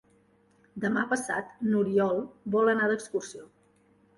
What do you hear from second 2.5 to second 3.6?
vol anar d'excursió.